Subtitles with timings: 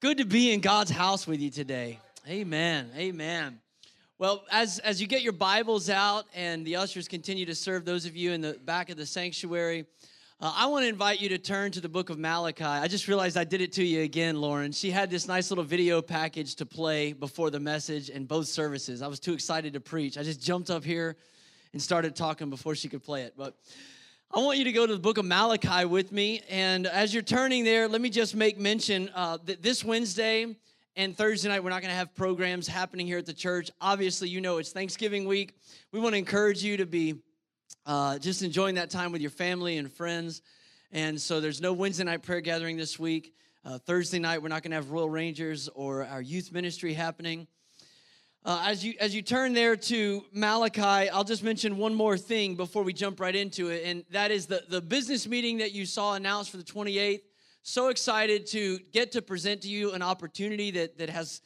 [0.00, 1.98] Good to be in God's house with you today.
[2.28, 2.90] Amen.
[2.98, 3.60] Amen.
[4.18, 8.04] Well, as, as you get your Bibles out and the ushers continue to serve those
[8.04, 9.86] of you in the back of the sanctuary,
[10.38, 12.62] uh, I want to invite you to turn to the book of Malachi.
[12.62, 14.70] I just realized I did it to you again, Lauren.
[14.70, 19.00] She had this nice little video package to play before the message in both services.
[19.00, 20.18] I was too excited to preach.
[20.18, 21.16] I just jumped up here
[21.72, 23.32] and started talking before she could play it.
[23.34, 23.56] But
[24.34, 26.42] I want you to go to the book of Malachi with me.
[26.50, 30.56] And as you're turning there, let me just make mention uh, that this Wednesday
[30.96, 33.70] and Thursday night, we're not going to have programs happening here at the church.
[33.80, 35.54] Obviously, you know it's Thanksgiving week.
[35.92, 37.14] We want to encourage you to be
[37.86, 40.42] uh, just enjoying that time with your family and friends.
[40.92, 43.32] And so there's no Wednesday night prayer gathering this week.
[43.64, 47.46] Uh, Thursday night, we're not going to have Royal Rangers or our youth ministry happening.
[48.46, 52.54] Uh, as you as you turn there to Malachi, I'll just mention one more thing
[52.54, 55.84] before we jump right into it, and that is the the business meeting that you
[55.84, 57.22] saw announced for the 28th.
[57.62, 61.40] So excited to get to present to you an opportunity that that has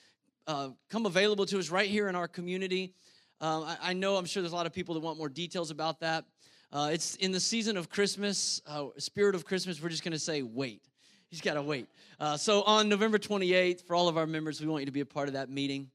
[0.46, 2.92] uh, come available to us right here in our community.
[3.40, 5.70] Uh, I, I, know I'm sure there's a lot of people that want more details
[5.70, 6.26] about that.
[6.70, 9.82] Uh, it's in the season of Christmas, uh, spirit of Christmas.
[9.82, 10.82] We're just going to say wait.
[11.30, 11.86] He's got to wait.
[12.18, 15.00] Uh, so on November 28th, for all of our members, we want you to be
[15.00, 15.90] a part of that meeting.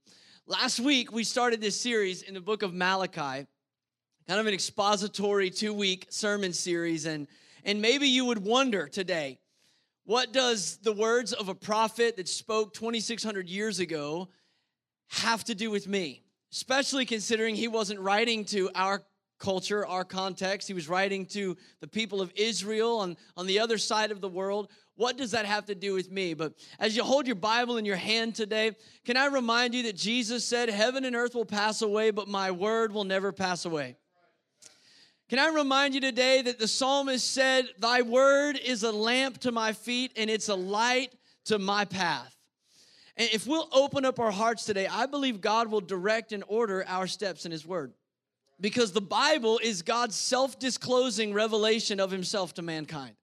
[0.48, 3.48] Last week, we started this series in the book of Malachi,
[4.28, 7.08] kind of an expository two week sermon series.
[7.08, 7.26] And,
[7.64, 9.40] and maybe you would wonder today,
[10.04, 14.30] what does the words of a prophet that spoke 2,600 years ago
[15.08, 16.22] have to do with me?
[16.52, 19.02] Especially considering he wasn't writing to our
[19.38, 20.68] culture, our context.
[20.68, 24.30] He was writing to the people of Israel on, on the other side of the
[24.30, 24.70] world.
[24.96, 26.34] What does that have to do with me?
[26.34, 28.72] But as you hold your Bible in your hand today,
[29.06, 32.52] can I remind you that Jesus said, Heaven and earth will pass away, but my
[32.52, 33.98] word will never pass away?
[35.28, 39.52] Can I remind you today that the psalmist said, Thy word is a lamp to
[39.52, 41.14] my feet and it's a light
[41.46, 42.36] to my path.
[43.18, 46.84] And if we'll open up our hearts today, I believe God will direct and order
[46.88, 47.94] our steps in His Word.
[48.60, 53.16] Because the Bible is God's self disclosing revelation of Himself to mankind.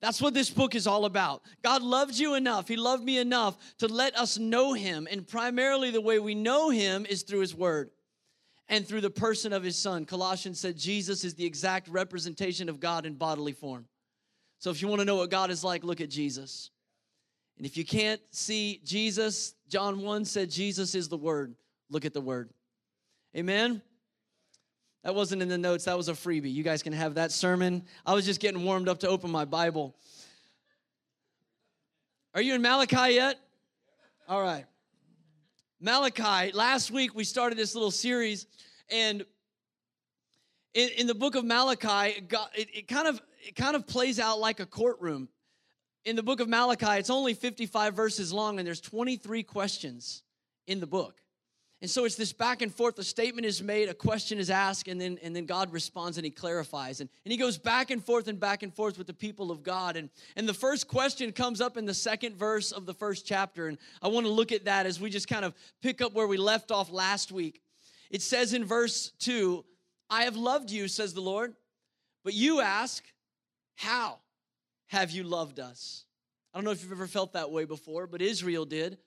[0.00, 1.42] That's what this book is all about.
[1.62, 5.08] God loved you enough, He loved me enough to let us know Him.
[5.10, 7.90] And primarily, the way we know Him is through His Word
[8.68, 10.04] and through the person of His Son.
[10.04, 13.86] Colossians said Jesus is the exact representation of God in bodily form.
[14.60, 16.70] So if you want to know what God is like, look at Jesus.
[17.56, 21.54] And if you can't see Jesus, John 1 said Jesus is the Word.
[21.90, 22.50] Look at the Word.
[23.36, 23.82] Amen?
[25.04, 26.52] That wasn't in the notes, that was a freebie.
[26.52, 27.84] You guys can have that sermon.
[28.04, 29.94] I was just getting warmed up to open my Bible.
[32.34, 33.38] Are you in Malachi yet?
[34.28, 34.66] All right.
[35.80, 38.46] Malachi, last week we started this little series,
[38.90, 39.24] and
[40.74, 44.40] in, in the book of Malachi, it, it, kind of, it kind of plays out
[44.40, 45.28] like a courtroom.
[46.04, 50.22] In the book of Malachi, it's only 55 verses long, and there's 23 questions
[50.66, 51.20] in the book.
[51.80, 52.98] And so it's this back and forth.
[52.98, 56.24] A statement is made, a question is asked, and then, and then God responds and
[56.24, 57.00] he clarifies.
[57.00, 59.62] And, and he goes back and forth and back and forth with the people of
[59.62, 59.96] God.
[59.96, 63.68] And, and the first question comes up in the second verse of the first chapter.
[63.68, 66.26] And I want to look at that as we just kind of pick up where
[66.26, 67.60] we left off last week.
[68.10, 69.64] It says in verse 2
[70.10, 71.54] I have loved you, says the Lord.
[72.24, 73.04] But you ask,
[73.76, 74.18] How
[74.86, 76.04] have you loved us?
[76.52, 78.98] I don't know if you've ever felt that way before, but Israel did.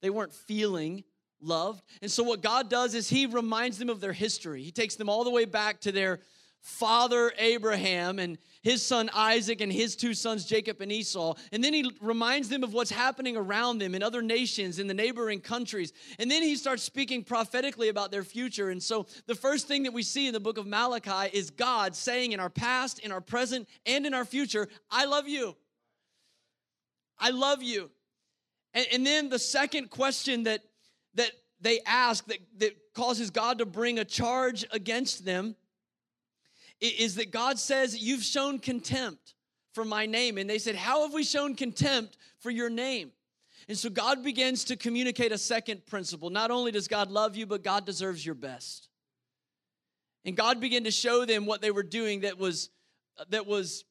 [0.00, 1.04] They weren't feeling
[1.42, 1.82] loved.
[2.00, 4.62] And so, what God does is He reminds them of their history.
[4.62, 6.20] He takes them all the way back to their
[6.62, 11.34] father Abraham and his son Isaac and his two sons Jacob and Esau.
[11.50, 14.94] And then he reminds them of what's happening around them in other nations, in the
[14.94, 15.92] neighboring countries.
[16.20, 18.70] And then he starts speaking prophetically about their future.
[18.70, 21.96] And so the first thing that we see in the book of Malachi is God
[21.96, 25.56] saying in our past, in our present, and in our future, I love you.
[27.18, 27.90] I love you.
[28.72, 30.62] And, and then the second question that
[31.14, 31.30] that
[31.60, 35.56] they ask that, that causes God to bring a charge against them
[36.80, 39.34] is that God says, You've shown contempt
[39.72, 40.38] for my name.
[40.38, 43.12] And they said, How have we shown contempt for your name?
[43.68, 46.30] And so God begins to communicate a second principle.
[46.30, 48.88] Not only does God love you, but God deserves your best.
[50.24, 52.70] And God began to show them what they were doing that was
[53.28, 53.84] that was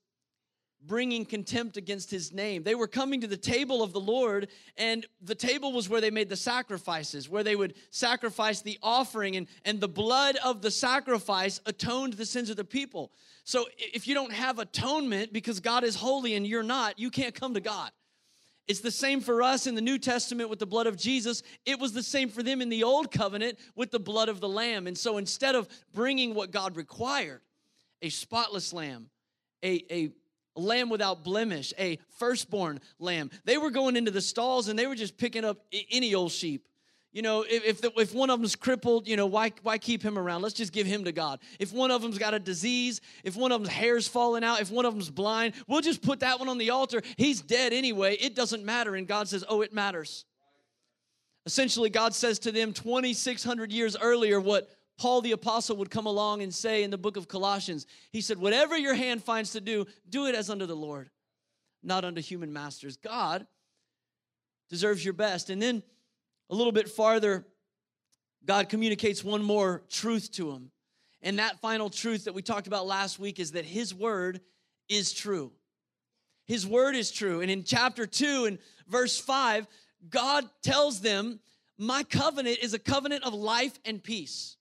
[0.86, 2.64] bringing contempt against his name.
[2.64, 4.48] They were coming to the table of the Lord,
[4.78, 9.36] and the table was where they made the sacrifices, where they would sacrifice the offering,
[9.36, 13.12] and, and the blood of the sacrifice atoned the sins of the people.
[13.44, 17.36] So if you don't have atonement because God is holy and you're not, you can't
[17.36, 17.92] come to God.
[18.68, 21.44] It's the same for us in the New Testament with the blood of Jesus.
[21.66, 24.48] It was the same for them in the Old Covenant with the blood of the
[24.48, 24.88] Lamb.
[24.88, 27.42] And so instead of bringing what God required,
[28.02, 29.10] a spotless lamb,
[29.64, 30.12] a, a
[30.56, 33.30] a lamb without blemish, a firstborn lamb.
[33.46, 36.68] They were going into the stalls and they were just picking up any old sheep.
[37.14, 40.02] You know, if, if, the, if one of them's crippled, you know, why, why keep
[40.02, 40.44] him around?
[40.44, 41.40] Let's just give him to God.
[41.60, 44.72] If one of them's got a disease, if one of them's hair's falling out, if
[44.72, 47.02] one of them's blind, we'll just put that one on the altar.
[47.18, 48.16] He's dead anyway.
[48.16, 48.96] It doesn't matter.
[48.96, 50.24] And God says, oh, it matters.
[51.46, 54.70] Essentially, God says to them 2,600 years earlier what
[55.02, 57.88] Paul the Apostle would come along and say in the book of Colossians.
[58.12, 61.10] He said, Whatever your hand finds to do, do it as unto the Lord,
[61.82, 62.98] not unto human masters.
[62.98, 63.48] God
[64.70, 65.50] deserves your best.
[65.50, 65.82] And then
[66.52, 67.48] a little bit farther,
[68.46, 70.70] God communicates one more truth to him.
[71.24, 74.40] And that final truth that we talked about last week is that his word
[74.88, 75.52] is true.
[76.46, 77.42] His word is true.
[77.42, 79.66] And in chapter 2 and verse 5,
[80.12, 81.40] God tells them,
[81.80, 84.58] My covenant is a covenant of life and peace.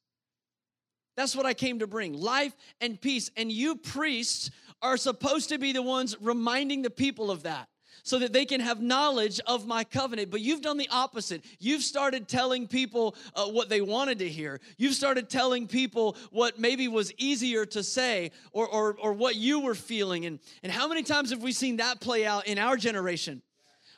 [1.16, 3.30] That's what I came to bring life and peace.
[3.36, 4.50] And you priests
[4.82, 7.68] are supposed to be the ones reminding the people of that
[8.02, 10.30] so that they can have knowledge of my covenant.
[10.30, 11.44] But you've done the opposite.
[11.58, 14.60] You've started telling people uh, what they wanted to hear.
[14.78, 19.60] You've started telling people what maybe was easier to say or, or, or what you
[19.60, 20.26] were feeling.
[20.26, 23.42] And, and how many times have we seen that play out in our generation?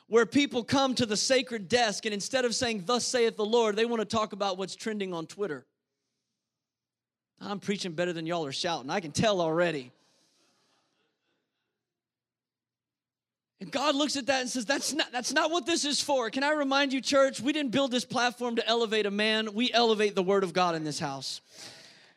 [0.07, 3.75] Where people come to the sacred desk and instead of saying, Thus saith the Lord,
[3.75, 5.65] they want to talk about what's trending on Twitter.
[7.45, 8.89] I'm preaching better than y'all are shouting.
[8.89, 9.91] I can tell already.
[13.59, 16.29] And God looks at that and says, that's not, that's not what this is for.
[16.29, 19.71] Can I remind you, church, we didn't build this platform to elevate a man, we
[19.71, 21.39] elevate the word of God in this house.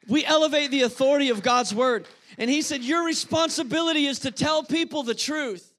[0.08, 2.06] We elevate the authority of God's word.
[2.38, 5.72] And he said, Your responsibility is to tell people the truth.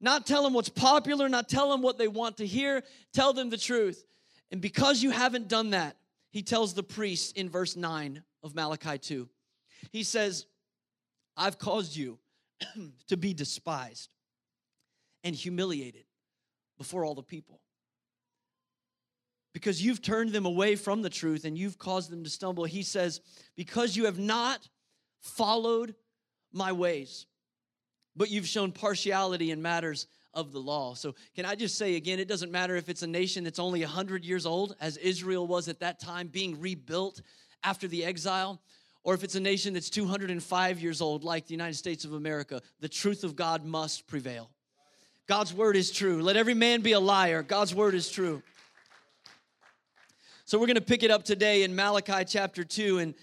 [0.00, 3.50] Not tell them what's popular, not tell them what they want to hear, tell them
[3.50, 4.04] the truth.
[4.50, 5.96] And because you haven't done that,
[6.36, 9.26] he tells the priest in verse 9 of Malachi 2.
[9.90, 10.44] He says,
[11.34, 12.18] I've caused you
[13.08, 14.12] to be despised
[15.24, 16.04] and humiliated
[16.76, 17.62] before all the people.
[19.54, 22.66] Because you've turned them away from the truth and you've caused them to stumble.
[22.66, 23.22] He says,
[23.56, 24.68] Because you have not
[25.22, 25.94] followed
[26.52, 27.24] my ways,
[28.14, 30.06] but you've shown partiality in matters
[30.36, 30.94] of the law.
[30.94, 33.80] So, can I just say again, it doesn't matter if it's a nation that's only
[33.80, 37.22] 100 years old, as Israel was at that time, being rebuilt
[37.64, 38.60] after the exile,
[39.02, 42.60] or if it's a nation that's 205 years old, like the United States of America,
[42.80, 44.50] the truth of God must prevail.
[45.26, 46.22] God's word is true.
[46.22, 47.42] Let every man be a liar.
[47.42, 48.42] God's word is true.
[50.44, 52.98] So, we're going to pick it up today in Malachi chapter 2.
[52.98, 53.14] And,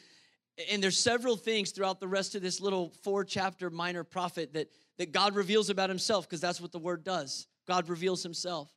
[0.71, 4.67] and there's several things throughout the rest of this little four chapter minor prophet that
[4.97, 7.47] that God reveals about himself because that's what the word does.
[7.67, 8.71] God reveals himself.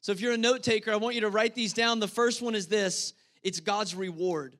[0.00, 1.98] So if you're a note taker, I want you to write these down.
[2.00, 4.56] The first one is this it's God's reward.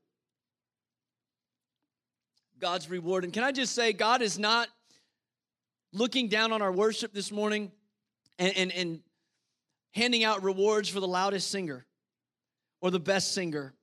[2.58, 3.24] God's reward.
[3.24, 4.68] And can I just say, God is not
[5.92, 7.70] looking down on our worship this morning
[8.38, 9.00] and, and, and
[9.92, 11.86] handing out rewards for the loudest singer
[12.80, 13.74] or the best singer.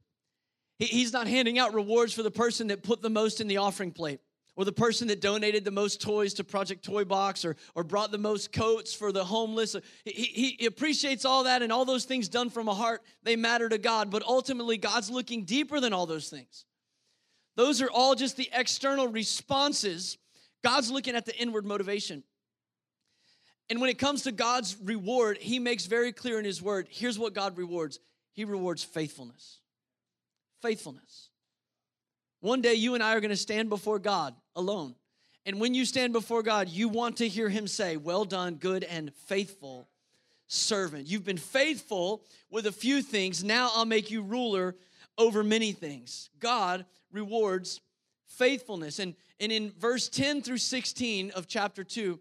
[0.79, 3.57] He, he's not handing out rewards for the person that put the most in the
[3.57, 4.19] offering plate
[4.55, 8.11] or the person that donated the most toys to Project Toy Box or, or brought
[8.11, 9.75] the most coats for the homeless.
[10.05, 13.67] He, he appreciates all that and all those things done from a heart, they matter
[13.67, 14.11] to God.
[14.11, 16.65] But ultimately, God's looking deeper than all those things.
[17.55, 20.17] Those are all just the external responses.
[20.63, 22.23] God's looking at the inward motivation.
[23.69, 27.17] And when it comes to God's reward, He makes very clear in His word here's
[27.17, 27.99] what God rewards
[28.33, 29.61] He rewards faithfulness.
[30.61, 31.29] Faithfulness.
[32.39, 34.95] One day you and I are going to stand before God alone.
[35.45, 38.83] And when you stand before God, you want to hear Him say, Well done, good
[38.83, 39.87] and faithful
[40.47, 41.07] servant.
[41.07, 43.43] You've been faithful with a few things.
[43.43, 44.75] Now I'll make you ruler
[45.17, 46.29] over many things.
[46.39, 47.81] God rewards
[48.25, 48.99] faithfulness.
[48.99, 52.19] And, and in verse 10 through 16 of chapter 2,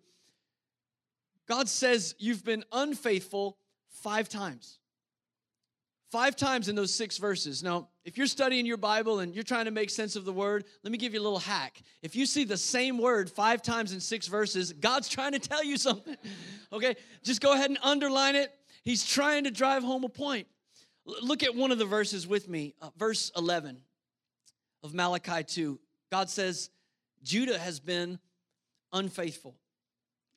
[1.49, 3.57] God says, You've been unfaithful
[3.89, 4.79] five times.
[6.13, 7.63] Five times in those six verses.
[7.63, 10.67] Now, if you're studying your Bible and you're trying to make sense of the word,
[10.83, 11.81] let me give you a little hack.
[12.03, 15.65] If you see the same word five times in six verses, God's trying to tell
[15.65, 16.19] you something.
[16.71, 16.97] Okay?
[17.23, 18.53] Just go ahead and underline it.
[18.85, 20.47] He's trying to drive home a point.
[21.07, 23.81] Look at one of the verses with me, uh, verse 11
[24.83, 25.81] of Malachi 2.
[26.11, 26.69] God says,
[27.23, 28.19] Judah has been
[28.93, 29.57] unfaithful.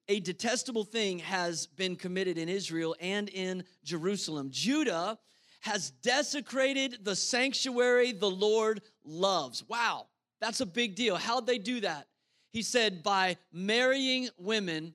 [0.08, 4.52] A detestable thing has been committed in Israel and in Jerusalem.
[4.54, 5.20] Judah
[5.66, 9.68] has desecrated the sanctuary the Lord loves.
[9.68, 10.06] Wow,
[10.40, 11.16] that's a big deal.
[11.16, 12.06] How'd they do that?
[12.54, 14.94] He said, by marrying women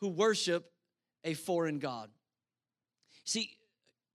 [0.00, 0.72] who worship
[1.22, 2.08] a foreign God.
[3.24, 3.50] See,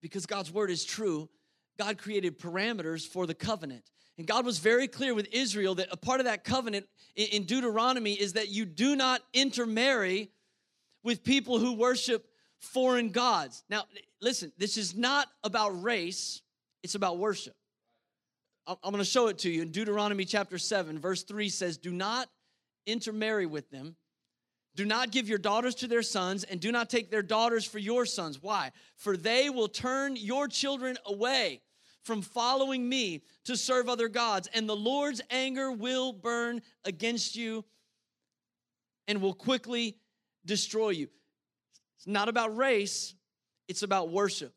[0.02, 1.30] because God's word is true,
[1.78, 3.84] God created parameters for the covenant.
[4.18, 8.14] And God was very clear with Israel that a part of that covenant in Deuteronomy
[8.14, 10.32] is that you do not intermarry
[11.04, 12.26] with people who worship
[12.66, 13.64] foreign gods.
[13.70, 13.86] Now,
[14.22, 16.42] listen, this is not about race,
[16.84, 17.56] it's about worship.
[18.68, 21.92] I'm going to show it to you in Deuteronomy chapter 7, verse 3 says, Do
[21.92, 22.28] not
[22.88, 23.96] intermarry with them.
[24.76, 27.80] Do not give your daughters to their sons, and do not take their daughters for
[27.80, 28.42] your sons.
[28.42, 28.72] Why?
[28.98, 31.62] For they will turn your children away
[32.04, 37.64] from following me to serve other gods, and the Lord's anger will burn against you
[39.08, 39.98] and will quickly
[40.46, 41.08] destroy you.
[42.06, 43.16] It's not about race,
[43.68, 44.54] it's about worship.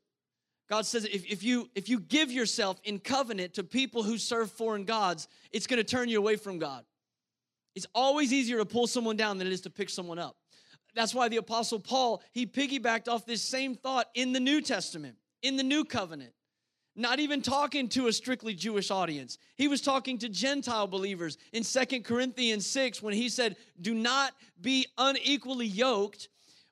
[0.69, 4.51] God says if, if, you, if you give yourself in covenant to people who serve
[4.51, 6.85] foreign gods, it's gonna turn you away from God.
[7.75, 10.37] It's always easier to pull someone down than it is to pick someone up.
[10.95, 15.17] That's why the Apostle Paul, he piggybacked off this same thought in the New Testament,
[15.43, 16.33] in the New Covenant.
[16.97, 19.39] Not even talking to a strictly Jewish audience.
[19.55, 24.33] He was talking to Gentile believers in Second Corinthians 6 when he said, Do not
[24.61, 26.29] be unequally yoked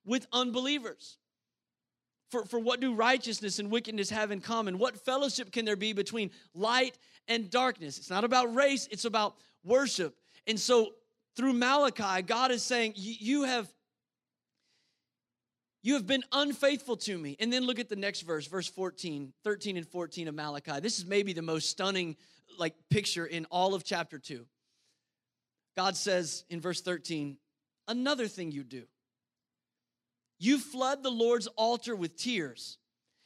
[0.06, 1.18] with unbelievers.
[2.30, 4.78] For, for what do righteousness and wickedness have in common?
[4.78, 6.98] What fellowship can there be between light
[7.28, 7.98] and darkness?
[7.98, 10.16] It's not about race, it's about worship.
[10.46, 10.92] And so
[11.36, 13.68] through Malachi, God is saying, You have
[15.82, 17.36] you have been unfaithful to me.
[17.38, 20.80] And then look at the next verse, verse 14, 13 and 14 of Malachi.
[20.80, 22.16] This is maybe the most stunning
[22.58, 24.44] like picture in all of chapter 2.
[25.76, 27.36] God says in verse 13,
[27.86, 28.82] another thing you do.
[30.38, 32.78] You flood the Lord's altar with tears.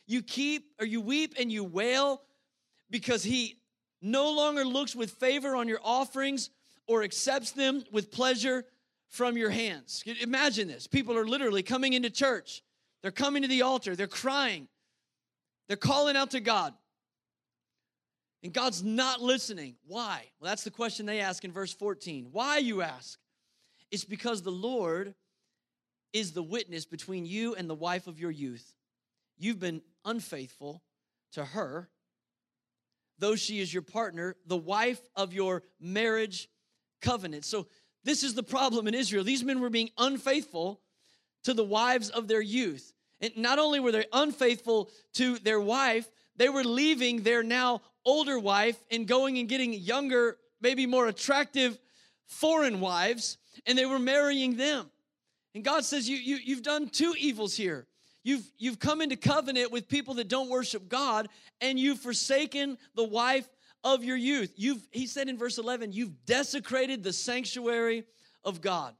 [0.06, 2.22] You keep or you weep and you wail
[2.90, 3.58] because he
[4.02, 6.50] no longer looks with favor on your offerings
[6.86, 8.64] or accepts them with pleasure
[9.08, 10.02] from your hands.
[10.20, 10.86] Imagine this.
[10.86, 12.62] People are literally coming into church.
[13.02, 13.96] They're coming to the altar.
[13.96, 14.68] They're crying.
[15.68, 16.74] They're calling out to God.
[18.42, 19.76] And God's not listening.
[19.86, 20.24] Why?
[20.40, 22.28] Well, that's the question they ask in verse 14.
[22.32, 23.18] Why, you ask?
[23.90, 25.14] It's because the Lord
[26.12, 28.74] is the witness between you and the wife of your youth.
[29.38, 30.82] You've been unfaithful
[31.32, 31.88] to her,
[33.18, 36.48] though she is your partner, the wife of your marriage
[37.00, 37.44] covenant.
[37.44, 37.66] So,
[38.02, 39.24] this is the problem in Israel.
[39.24, 40.80] These men were being unfaithful
[41.44, 42.94] to the wives of their youth.
[43.20, 48.38] And not only were they unfaithful to their wife, they were leaving their now older
[48.38, 51.78] wife and going and getting younger, maybe more attractive
[52.26, 53.36] foreign wives,
[53.66, 54.90] and they were marrying them.
[55.54, 57.86] And God says, you, you, You've done two evils here.
[58.22, 61.28] You've, you've come into covenant with people that don't worship God,
[61.60, 63.48] and you've forsaken the wife
[63.82, 64.52] of your youth.
[64.56, 68.04] You've, he said in verse 11, you've desecrated the sanctuary
[68.44, 68.94] of God.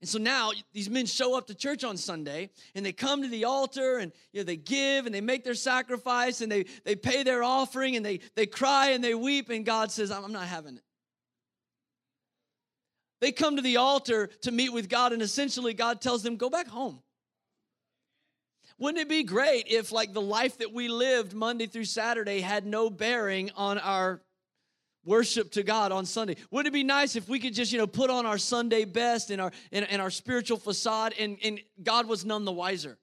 [0.00, 3.28] And so now these men show up to church on Sunday and they come to
[3.28, 6.96] the altar and you know, they give and they make their sacrifice and they, they
[6.96, 10.48] pay their offering and they, they cry and they weep and God says, I'm not
[10.48, 10.82] having it.
[13.22, 16.50] They come to the altar to meet with God, and essentially, God tells them, Go
[16.50, 17.00] back home.
[18.78, 22.66] Wouldn't it be great if, like, the life that we lived Monday through Saturday had
[22.66, 24.20] no bearing on our
[25.04, 26.34] worship to God on Sunday?
[26.50, 29.30] Wouldn't it be nice if we could just, you know, put on our Sunday best
[29.30, 32.98] and our and, and our spiritual facade and, and God was none the wiser?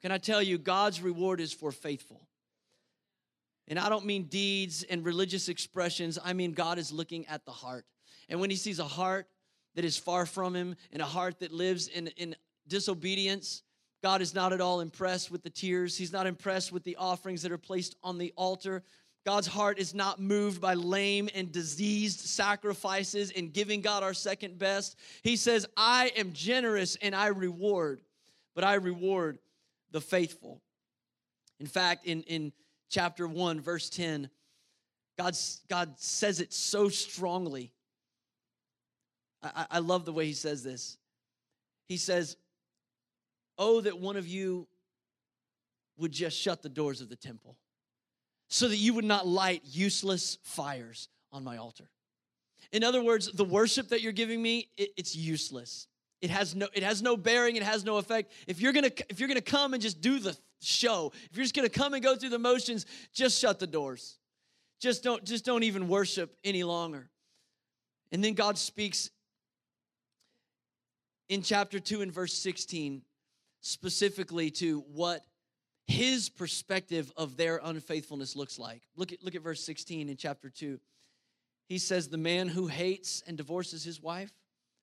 [0.00, 2.26] Can I tell you, God's reward is for faithful.
[3.68, 7.52] And I don't mean deeds and religious expressions, I mean God is looking at the
[7.52, 7.84] heart.
[8.28, 9.26] And when he sees a heart
[9.74, 12.34] that is far from him and a heart that lives in, in
[12.66, 13.62] disobedience,
[14.02, 15.96] God is not at all impressed with the tears.
[15.96, 18.82] He's not impressed with the offerings that are placed on the altar.
[19.24, 24.58] God's heart is not moved by lame and diseased sacrifices and giving God our second
[24.58, 24.96] best.
[25.22, 28.00] He says, I am generous and I reward,
[28.54, 29.38] but I reward
[29.90, 30.62] the faithful.
[31.58, 32.52] In fact, in, in
[32.88, 34.30] chapter 1, verse 10,
[35.18, 35.34] God,
[35.68, 37.72] God says it so strongly.
[39.54, 40.96] I, I love the way he says this.
[41.86, 42.36] He says,
[43.58, 44.66] Oh, that one of you
[45.98, 47.56] would just shut the doors of the temple
[48.48, 51.88] so that you would not light useless fires on my altar.
[52.72, 55.86] In other words, the worship that you're giving me, it, it's useless.
[56.20, 58.32] It has no it has no bearing, it has no effect.
[58.46, 61.36] If you're going to if you're going to come and just do the show, if
[61.36, 64.18] you're just going to come and go through the motions, just shut the doors.
[64.80, 67.08] Just don't just don't even worship any longer.
[68.12, 69.10] And then God speaks
[71.28, 73.02] in chapter 2 and verse 16
[73.60, 75.24] specifically to what
[75.86, 78.82] his perspective of their unfaithfulness looks like.
[78.96, 80.78] Look at, look at verse 16 in chapter 2.
[81.68, 84.32] He says, The man who hates and divorces his wife,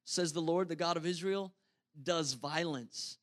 [0.05, 1.53] says the Lord, the God of Israel,
[2.01, 3.17] does violence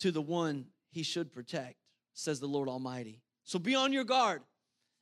[0.00, 1.76] to the one he should protect,
[2.14, 3.20] says the Lord Almighty.
[3.44, 4.42] So be on your guard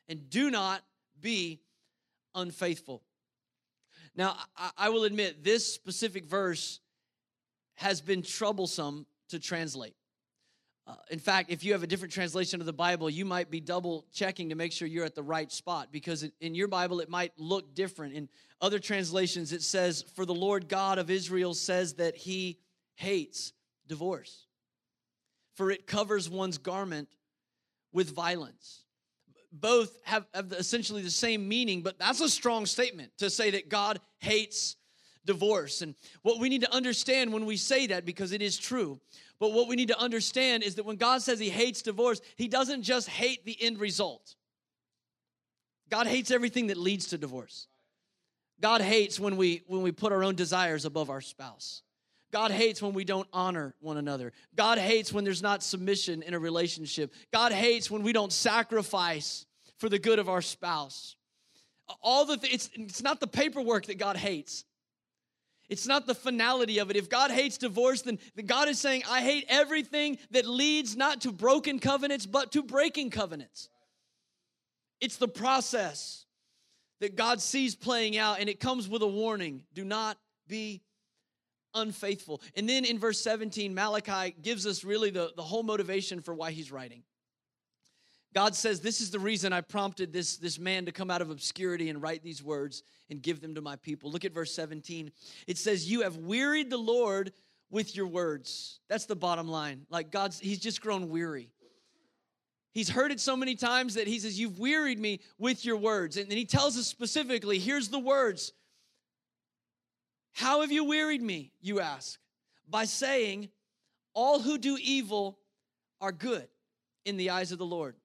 [0.09, 0.83] and do not
[1.21, 1.61] be
[2.35, 3.03] unfaithful.
[4.17, 6.81] Now, I, I will admit, this specific verse
[7.81, 9.95] has been troublesome to translate.
[10.87, 13.59] Uh, in fact, if you have a different translation of the Bible, you might be
[13.59, 17.09] double checking to make sure you're at the right spot because in your Bible it
[17.09, 18.13] might look different.
[18.13, 18.29] In
[18.61, 22.59] other translations, it says, For the Lord God of Israel says that he
[22.97, 23.55] hates
[23.87, 24.47] divorce,
[25.55, 27.09] for it covers one's garment
[27.95, 28.85] with violence.
[29.53, 33.71] Both have, have essentially the same meaning, but that's a strong statement to say that
[33.71, 34.77] God hates
[35.25, 35.83] divorce.
[35.83, 39.01] And what we need to understand when we say that, because it is true,
[39.39, 42.49] but what we need to understand is that when God says He hates divorce, He
[42.49, 44.35] doesn't just hate the end result.
[45.89, 47.67] God hates everything that leads to divorce.
[48.61, 51.83] God hates when we when we put our own desires above our spouse.
[52.31, 54.33] God hates when we don't honor one another.
[54.55, 57.13] God hates when there's not submission in a relationship.
[57.33, 59.47] God hates when we don't sacrifice
[59.79, 61.17] for the good of our spouse.
[62.03, 64.65] All the th- it's, it's not the paperwork that God hates.
[65.71, 66.97] It's not the finality of it.
[66.97, 71.21] If God hates divorce, then, then God is saying, I hate everything that leads not
[71.23, 73.69] to broken covenants, but to breaking covenants.
[75.01, 76.27] It's the process
[77.01, 80.83] that God sees playing out, and it comes with a warning do not be
[81.73, 82.43] unfaithful.
[82.57, 86.51] And then in verse 17, Malachi gives us really the, the whole motivation for why
[86.51, 87.05] he's writing.
[88.35, 91.31] God says, This is the reason I prompted this, this man to come out of
[91.31, 94.11] obscurity and write these words and give them to my people.
[94.11, 95.11] Look at verse 17.
[95.47, 97.33] It says, You have wearied the Lord
[97.71, 98.81] with your words.
[98.89, 99.87] That's the bottom line.
[99.91, 101.51] Like God's, He's just grown weary.
[102.73, 106.17] He's heard it so many times that He says, You've wearied me with your words.
[106.17, 108.53] And then He tells us specifically, Here's the words
[110.35, 111.53] How have you wearied me?
[111.61, 112.21] You ask.
[112.69, 113.49] By saying,
[114.15, 115.41] All who do evil
[116.01, 116.47] are good
[117.05, 117.97] in the eyes of the Lord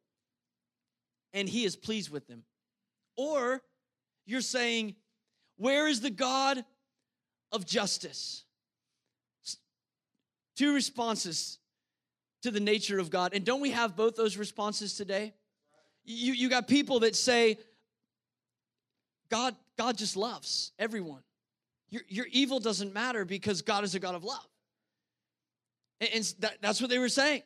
[1.36, 2.44] and he is pleased with them.
[3.16, 3.62] Or
[4.26, 4.96] you're saying,
[5.58, 6.66] Where is the God
[7.52, 8.44] of justice?
[10.56, 11.60] Two responses
[12.42, 13.34] to the nature of God.
[13.34, 15.34] And don't we have both those responses today?
[16.06, 17.58] You, you got people that say,
[19.30, 21.22] God, God just loves everyone.
[21.90, 24.48] Your, your evil doesn't matter because God is a God of love.
[26.00, 27.42] And, and that, that's what they were saying.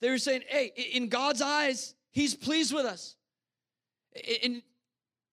[0.00, 3.16] They were saying, hey, in God's eyes, He's pleased with us.
[4.42, 4.62] And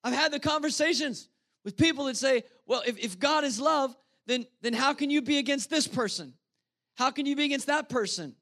[0.04, 1.28] I've had the conversations
[1.64, 5.22] with people that say, well, if, if God is love, then, then how can you
[5.22, 6.34] be against this person?
[6.96, 8.34] How can you be against that person?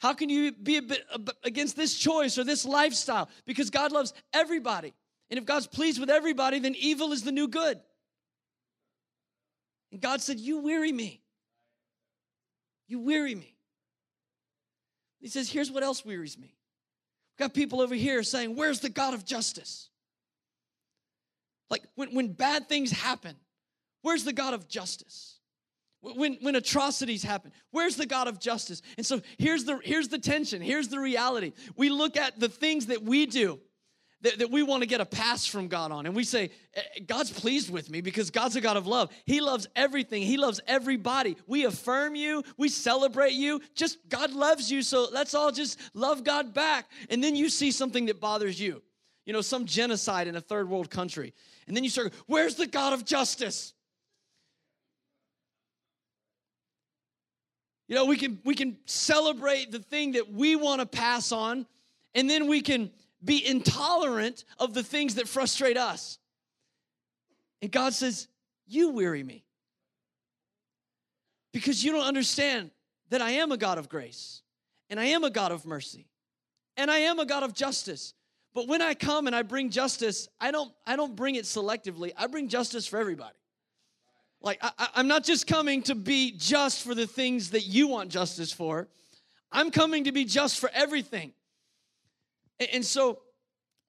[0.00, 1.04] How can you be a bit
[1.44, 3.28] against this choice or this lifestyle?
[3.44, 4.94] Because God loves everybody.
[5.28, 7.78] And if God's pleased with everybody, then evil is the new good.
[9.92, 11.22] And God said, You weary me.
[12.88, 13.56] You weary me.
[15.20, 16.54] He says, Here's what else wearies me
[17.40, 19.88] Got people over here saying, Where's the God of justice?
[21.70, 23.34] Like when, when bad things happen,
[24.02, 25.38] where's the God of justice?
[26.02, 28.82] When, when atrocities happen, where's the God of justice?
[28.98, 31.52] And so here's the, here's the tension, here's the reality.
[31.76, 33.58] We look at the things that we do
[34.22, 36.06] that, that we want to get a pass from God on.
[36.06, 39.10] And we say, eh, God's pleased with me because God's a God of love.
[39.24, 41.36] He loves everything, He loves everybody.
[41.46, 43.60] We affirm you, we celebrate you.
[43.74, 46.90] Just God loves you, so let's all just love God back.
[47.08, 48.82] And then you see something that bothers you,
[49.24, 51.32] you know, some genocide in a third world country.
[51.66, 53.72] And then you start, where's the God of justice?
[57.90, 61.66] You know, we can we can celebrate the thing that we want to pass on,
[62.14, 62.92] and then we can
[63.24, 66.18] be intolerant of the things that frustrate us.
[67.62, 68.28] And God says,
[68.66, 69.44] You weary me.
[71.52, 72.70] Because you don't understand
[73.10, 74.42] that I am a God of grace,
[74.88, 76.06] and I am a God of mercy,
[76.76, 78.14] and I am a God of justice.
[78.54, 82.12] But when I come and I bring justice, I don't, I don't bring it selectively,
[82.16, 83.34] I bring justice for everybody.
[84.40, 88.10] Like, I, I'm not just coming to be just for the things that you want
[88.10, 88.88] justice for,
[89.52, 91.32] I'm coming to be just for everything.
[92.72, 93.20] And so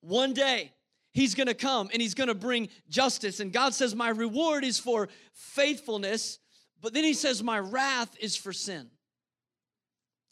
[0.01, 0.71] one day,
[1.11, 3.39] he's gonna come and he's gonna bring justice.
[3.39, 6.39] And God says, My reward is for faithfulness,
[6.81, 8.89] but then he says, My wrath is for sin.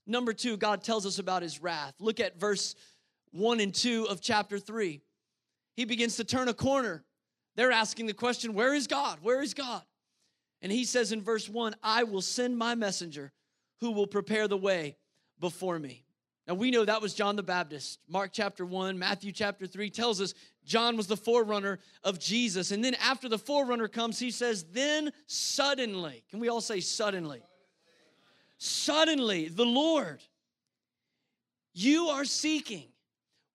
[0.08, 1.94] Number two, God tells us about his wrath.
[2.00, 2.76] Look at verse
[3.32, 5.02] one and two of chapter three.
[5.76, 7.04] He begins to turn a corner.
[7.56, 9.20] They're asking the question, Where is God?
[9.22, 9.84] Where is God?
[10.62, 13.32] And he says in verse one, I will send my messenger
[13.82, 14.98] who will prepare the way
[15.40, 16.04] before me.
[16.50, 18.00] Now we know that was John the Baptist.
[18.08, 20.34] Mark chapter 1, Matthew chapter 3 tells us
[20.66, 22.72] John was the forerunner of Jesus.
[22.72, 27.44] And then after the forerunner comes, he says, Then suddenly, can we all say suddenly?
[28.58, 30.24] Suddenly, the Lord
[31.76, 32.88] you are seeking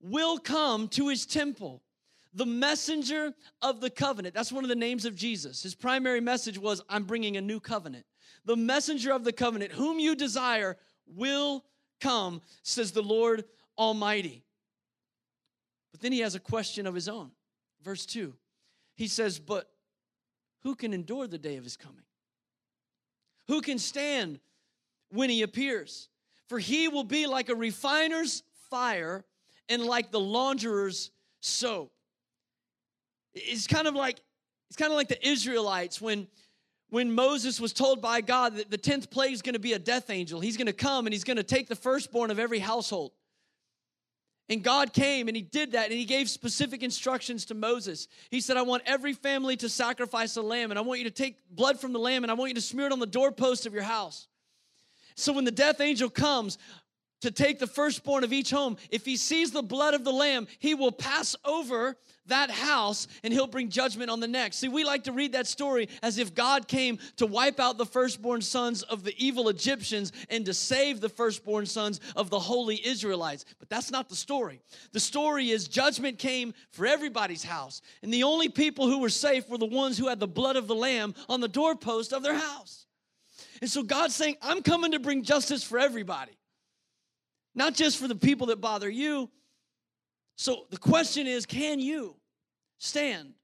[0.01, 1.83] will come to his temple.
[2.33, 4.37] the messenger of the covenant.
[4.37, 5.65] That's one of the names of Jesus.
[5.65, 8.07] His primary message was, I'm bringing a new covenant.
[8.45, 10.77] The messenger of the covenant, whom you desire,
[11.07, 11.65] will
[12.05, 13.45] come, says the Lord
[13.79, 14.45] Almighty.
[15.91, 17.31] But then he has a question of his own.
[17.83, 18.35] Verse 2.
[18.97, 19.71] He says, But
[20.63, 22.05] who can endure the day of his coming?
[23.49, 24.39] Who can stand
[25.11, 26.09] when he appears?
[26.49, 29.25] For he will be like a refiner's fire
[29.69, 31.93] and like the launderer's soap.
[33.33, 34.21] It's kind of like
[34.69, 36.27] it's kind of like the Israelites when
[36.95, 39.81] when Moses was told by God that the 10th plague is going to be a
[39.81, 40.39] death angel.
[40.39, 43.11] He's going to come and he's going to take the firstborn of every household.
[44.49, 48.07] And God came and he did that and he gave specific instructions to Moses.
[48.31, 51.11] He said, I want every family to sacrifice a lamb and I want you to
[51.11, 53.67] take blood from the lamb and I want you to smear it on the doorpost
[53.67, 54.29] of your house.
[55.17, 56.59] So when the death angel comes,
[57.21, 60.47] to take the firstborn of each home, if he sees the blood of the lamb,
[60.59, 61.97] he will pass over
[62.27, 64.57] that house and he'll bring judgment on the next.
[64.57, 67.87] See, we like to read that story as if God came to wipe out the
[67.87, 72.85] firstborn sons of the evil Egyptians and to save the firstborn sons of the holy
[72.87, 73.45] Israelites.
[73.59, 74.61] But that's not the story.
[74.93, 79.49] The story is judgment came for everybody's house, and the only people who were safe
[79.49, 82.35] were the ones who had the blood of the lamb on the doorpost of their
[82.35, 82.87] house.
[83.61, 86.33] And so God's saying, I'm coming to bring justice for everybody
[87.55, 89.31] not just for the people that bother you.
[90.37, 92.17] So the question is can you
[92.79, 93.35] stand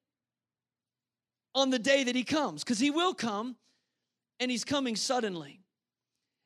[1.54, 2.64] on the day that he comes?
[2.64, 3.56] Because he will come
[4.38, 5.60] and he's coming suddenly.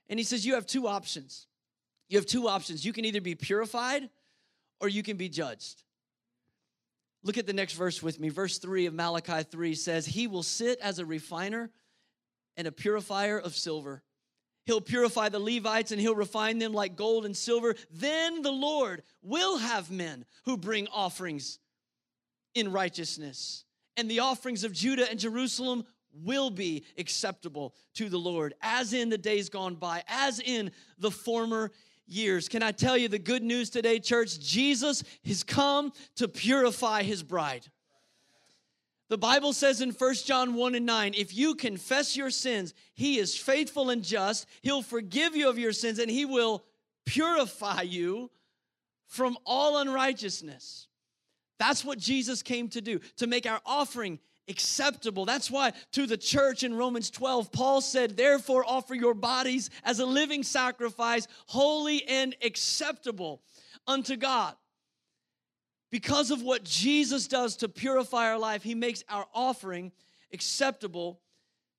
[0.08, 1.46] And he says, You have two options.
[2.08, 2.84] You have two options.
[2.84, 4.10] You can either be purified
[4.80, 5.82] or you can be judged.
[7.22, 8.28] Look at the next verse with me.
[8.28, 11.70] Verse 3 of Malachi 3 says, He will sit as a refiner
[12.56, 14.02] and a purifier of silver.
[14.66, 17.74] He'll purify the Levites and he'll refine them like gold and silver.
[17.90, 21.58] Then the Lord will have men who bring offerings
[22.54, 23.64] in righteousness.
[23.96, 29.08] And the offerings of Judah and Jerusalem will be acceptable to the Lord, as in
[29.08, 31.72] the days gone by, as in the former
[32.06, 32.48] years.
[32.48, 34.38] Can I tell you the good news today, church?
[34.38, 37.66] Jesus has come to purify his bride.
[39.08, 43.18] The Bible says in 1 John 1 and 9, if you confess your sins, he
[43.18, 44.46] is faithful and just.
[44.62, 46.64] He'll forgive you of your sins and he will
[47.04, 48.30] purify you
[49.06, 50.88] from all unrighteousness.
[51.58, 55.24] That's what Jesus came to do, to make our offering acceptable.
[55.24, 60.00] That's why to the church in Romans 12, Paul said, Therefore, offer your bodies as
[60.00, 63.42] a living sacrifice, holy and acceptable
[63.86, 64.54] unto God.
[65.94, 69.92] Because of what Jesus does to purify our life, he makes our offering
[70.32, 71.20] acceptable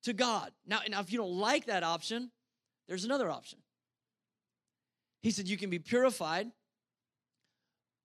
[0.04, 0.52] to God.
[0.66, 2.30] Now, now if you don't like that option,
[2.88, 3.58] there's another option.
[5.20, 6.50] He said you can be purified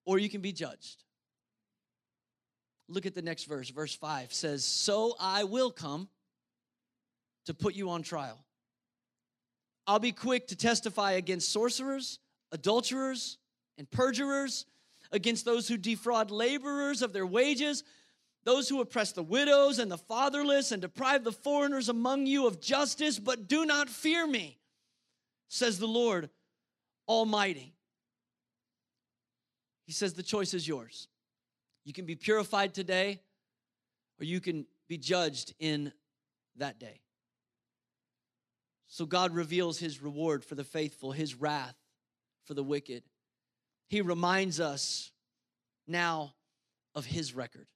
[0.03, 1.01] or you can be judged.
[2.89, 3.69] Look at the next verse.
[3.69, 6.09] Verse 5 says, So I will come
[7.45, 8.43] to put you on trial.
[9.87, 12.19] I'll be quick to testify against sorcerers,
[12.51, 13.37] adulterers,
[13.77, 14.65] and perjurers
[15.11, 17.83] against those who defraud laborers of their wages,
[18.43, 22.61] those who oppress the widows and the fatherless, and deprive the foreigners among you of
[22.61, 24.57] justice, but do not fear me,
[25.47, 26.29] says the Lord
[27.07, 27.75] Almighty.
[29.85, 31.07] He says the choice is yours.
[31.83, 33.19] You can be purified today,
[34.19, 35.91] or you can be judged in
[36.57, 37.01] that day.
[38.87, 41.75] So God reveals his reward for the faithful, his wrath
[42.45, 43.03] for the wicked
[43.91, 45.11] he reminds us
[45.85, 46.33] now
[46.95, 47.67] of his record.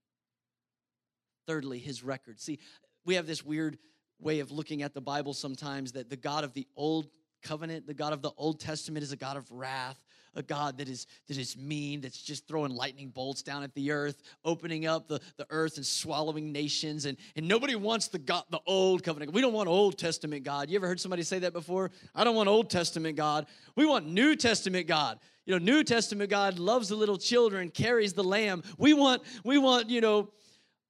[1.45, 2.39] Thirdly, his record.
[2.39, 2.59] See,
[3.05, 3.77] we have this weird
[4.17, 7.09] way of looking at the Bible sometimes that the God of the old
[7.43, 9.99] covenant, the God of the Old Testament is a God of wrath,
[10.35, 13.91] a God that is that is mean, that's just throwing lightning bolts down at the
[13.91, 17.05] earth, opening up the, the earth and swallowing nations.
[17.05, 19.33] And, and nobody wants the God, the old covenant.
[19.33, 20.69] We don't want Old Testament God.
[20.69, 21.91] You ever heard somebody say that before?
[22.13, 23.47] I don't want Old Testament God.
[23.75, 28.13] We want New Testament God you know new testament god loves the little children carries
[28.13, 30.27] the lamb we want we want you know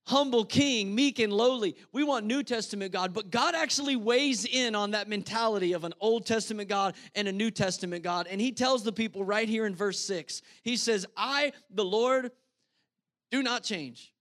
[0.06, 1.76] humble king meek and lowly.
[1.92, 5.94] We want new testament god but god actually weighs in on that mentality of an
[6.00, 8.28] old testament god and a new testament god.
[8.30, 12.32] And he tells the people right here in verse 6 he says i the lord
[13.32, 14.14] do not change.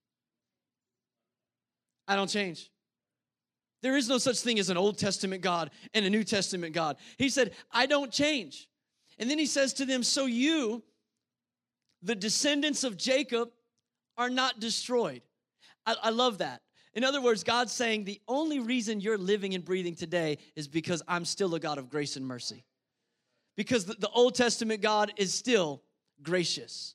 [2.06, 2.70] I don't change.
[3.82, 6.96] There is no such thing as an old testament god and a new testament god.
[7.18, 8.68] He said i don't change.
[9.18, 10.82] And then he says to them, So you,
[12.02, 13.50] the descendants of Jacob,
[14.16, 15.22] are not destroyed.
[15.86, 16.62] I, I, love that.
[16.94, 21.02] In other words, God's saying the only reason you're living and breathing today is because
[21.08, 22.64] I'm still a God of grace and mercy.
[23.56, 25.82] Because the, the Old Testament God is still
[26.22, 26.94] gracious.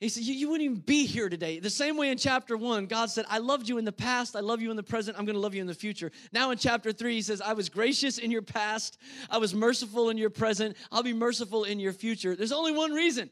[0.00, 1.58] He said, you, you wouldn't even be here today.
[1.58, 4.40] The same way in chapter one, God said, I loved you in the past, I
[4.40, 6.12] love you in the present, I'm gonna love you in the future.
[6.32, 8.98] Now in chapter three, he says, I was gracious in your past,
[9.28, 12.36] I was merciful in your present, I'll be merciful in your future.
[12.36, 13.28] There's only one reason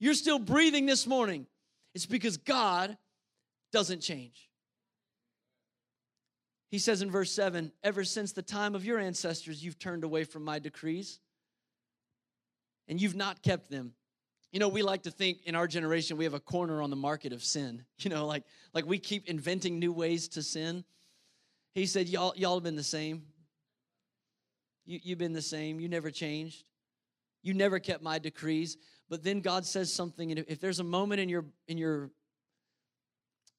[0.00, 1.46] you're still breathing this morning.
[1.94, 2.98] It's because God
[3.76, 4.48] doesn't change.
[6.70, 10.24] He says in verse 7 Ever since the time of your ancestors, you've turned away
[10.24, 11.20] from my decrees,
[12.88, 13.92] and you've not kept them.
[14.50, 16.96] You know, we like to think in our generation we have a corner on the
[16.96, 17.84] market of sin.
[17.98, 20.82] You know, like, like we keep inventing new ways to sin.
[21.74, 23.24] He said, Y'all, y'all have been the same.
[24.86, 25.80] You, you've been the same.
[25.80, 26.64] You never changed.
[27.42, 28.78] You never kept my decrees.
[29.10, 32.10] But then God says something, and if there's a moment in your in your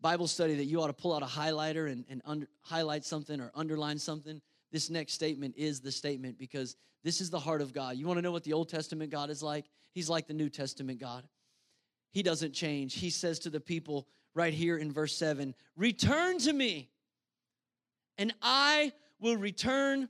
[0.01, 3.39] Bible study that you ought to pull out a highlighter and, and under, highlight something
[3.39, 7.73] or underline something, this next statement is the statement because this is the heart of
[7.73, 7.97] God.
[7.97, 9.65] You want to know what the Old Testament God is like?
[9.93, 11.23] He's like the New Testament God.
[12.11, 12.95] He doesn't change.
[12.95, 16.89] He says to the people right here in verse 7 Return to me,
[18.17, 20.09] and I will return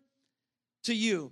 [0.83, 1.31] to you.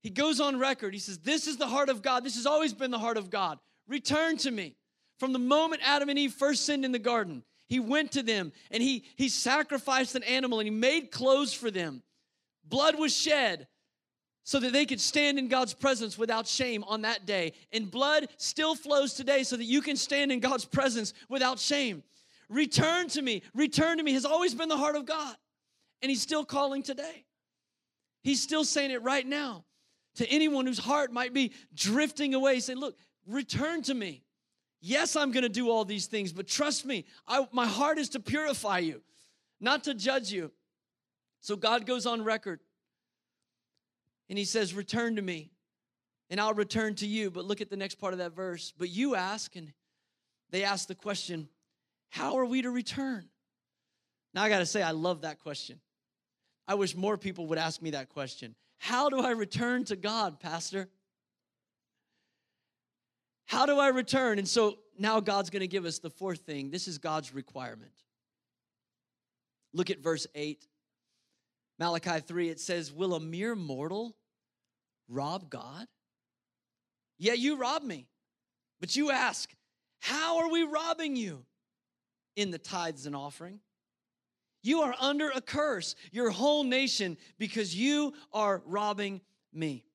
[0.00, 0.94] He goes on record.
[0.94, 2.24] He says, This is the heart of God.
[2.24, 3.58] This has always been the heart of God.
[3.86, 4.76] Return to me.
[5.18, 8.52] From the moment Adam and Eve first sinned in the garden, he went to them
[8.70, 12.02] and he, he sacrificed an animal and he made clothes for them.
[12.64, 13.66] Blood was shed
[14.44, 17.52] so that they could stand in God's presence without shame on that day.
[17.72, 22.02] And blood still flows today so that you can stand in God's presence without shame.
[22.48, 25.36] Return to me, return to me has always been the heart of God.
[26.00, 27.26] And He's still calling today.
[28.22, 29.64] He's still saying it right now
[30.14, 32.60] to anyone whose heart might be drifting away.
[32.60, 34.22] Say, look, return to me.
[34.80, 38.10] Yes, I'm going to do all these things, but trust me, I, my heart is
[38.10, 39.02] to purify you,
[39.60, 40.52] not to judge you.
[41.40, 42.60] So God goes on record
[44.28, 45.50] and he says, Return to me,
[46.30, 47.30] and I'll return to you.
[47.30, 48.72] But look at the next part of that verse.
[48.76, 49.72] But you ask, and
[50.50, 51.48] they ask the question,
[52.10, 53.28] How are we to return?
[54.34, 55.80] Now I got to say, I love that question.
[56.66, 58.54] I wish more people would ask me that question.
[58.76, 60.88] How do I return to God, Pastor?
[63.48, 64.38] How do I return?
[64.38, 66.70] And so now God's going to give us the fourth thing.
[66.70, 67.92] This is God's requirement.
[69.72, 70.66] Look at verse 8.
[71.78, 74.16] Malachi 3, it says, Will a mere mortal
[75.08, 75.86] rob God?
[77.18, 78.06] Yeah, you rob me.
[78.80, 79.50] But you ask,
[80.00, 81.46] How are we robbing you?
[82.36, 83.60] In the tithes and offering.
[84.62, 89.22] You are under a curse, your whole nation, because you are robbing
[89.54, 89.86] me.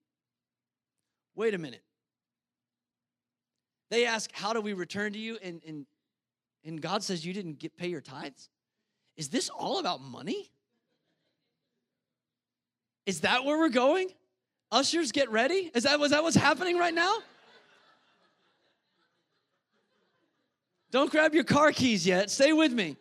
[1.35, 1.83] Wait a minute.
[3.93, 5.37] They ask, How do we return to you?
[5.43, 5.85] And, and,
[6.65, 8.49] and God says, You didn't get, pay your tithes?
[9.17, 10.49] Is this all about money?
[13.05, 14.09] Is that where we're going?
[14.71, 15.69] Ushers, get ready.
[15.75, 17.17] Is that, was that what's happening right now?
[20.89, 22.31] Don't grab your car keys yet.
[22.31, 22.97] Stay with me.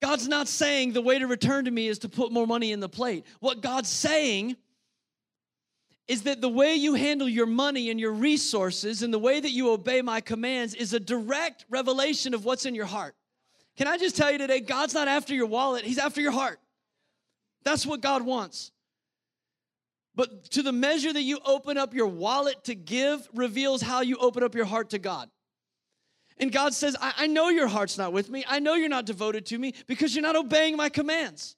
[0.00, 2.80] God's not saying the way to return to me is to put more money in
[2.80, 3.26] the plate.
[3.40, 4.56] What God's saying
[6.06, 9.50] is that the way you handle your money and your resources and the way that
[9.50, 13.14] you obey my commands is a direct revelation of what's in your heart.
[13.76, 16.60] Can I just tell you today, God's not after your wallet, He's after your heart.
[17.64, 18.70] That's what God wants.
[20.14, 24.16] But to the measure that you open up your wallet to give reveals how you
[24.18, 25.28] open up your heart to God.
[26.38, 28.44] And God says, I, I, know your heart's not with me.
[28.46, 31.56] I know you're not devoted to me because you're not obeying my commands.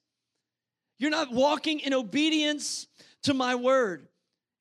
[0.98, 2.86] You're not walking in obedience
[3.22, 4.06] to my word.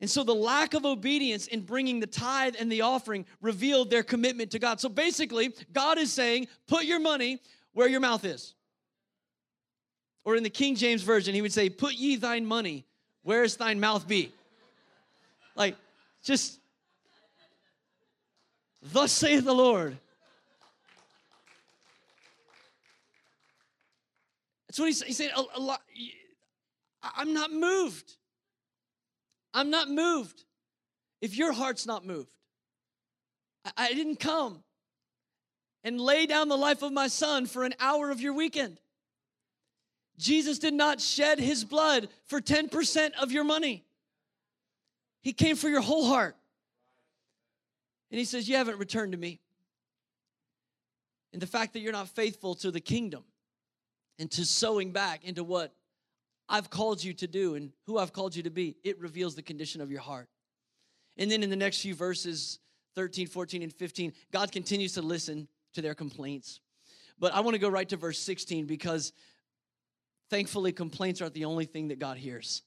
[0.02, 4.04] And so the lack of obedience in bringing the tithe and the offering revealed their
[4.04, 4.80] commitment to God.
[4.82, 7.40] So basically, God is saying, put your money
[7.74, 8.56] where your mouth is.
[10.26, 12.86] Or in the King James Version, he would say, put ye thine money
[13.24, 14.32] where's thine mouth be.
[15.56, 15.76] Like,
[16.24, 16.60] just,
[18.82, 19.98] thus saith the Lord.
[24.68, 25.32] That's what he's, he's saying.
[25.36, 25.82] A, a lot,
[27.02, 28.18] I'm not moved.
[29.56, 30.44] I'm not moved
[31.22, 32.36] if your heart's not moved.
[33.64, 34.64] I, I didn't come
[35.84, 38.80] and lay down the life of my son for an hour of your weekend.
[40.18, 43.86] Jesus did not shed his blood for 10% of your money.
[45.22, 46.36] He came for your whole heart.
[48.12, 49.40] And he says, You haven't returned to me.
[51.34, 53.24] And the fact that you're not faithful to the kingdom
[54.20, 55.74] and to sowing back into what
[56.48, 59.42] I've called you to do and who I've called you to be, it reveals the
[59.42, 60.30] condition of your heart.
[61.18, 62.60] And then in the next few verses,
[62.96, 66.60] 13, 14, and 15, God continues to listen to their complaints.
[67.20, 69.14] But I want to go right to verse 16 because
[70.30, 72.64] thankfully, complaints aren't the only thing that God hears.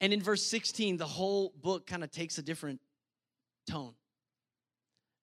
[0.00, 2.80] And in verse 16, the whole book kind of takes a different
[3.68, 3.94] tone.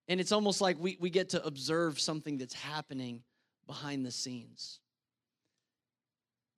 [0.08, 3.24] And it's almost like we, we get to observe something that's happening
[3.68, 4.80] behind the scenes.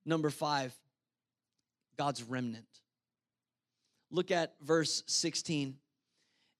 [0.06, 0.72] Number five,
[1.98, 2.64] God's remnant.
[4.10, 5.76] Look at verse 16.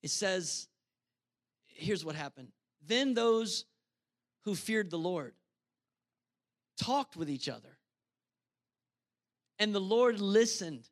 [0.02, 0.66] It says,
[1.66, 2.48] here's what happened.
[2.87, 3.64] Then those
[4.44, 5.35] who feared the Lord
[6.76, 7.78] talked with each other,
[9.59, 10.88] and the Lord listened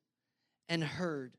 [0.68, 1.36] and heard.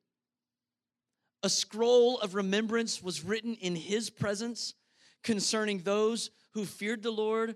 [1.43, 4.73] A scroll of remembrance was written in his presence
[5.23, 7.56] concerning those who feared the Lord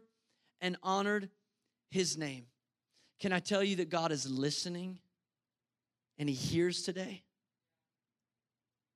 [0.62, 1.30] and honored
[1.90, 2.46] his name.
[3.20, 5.00] Can I tell you that God is listening
[6.18, 7.24] and he hears today?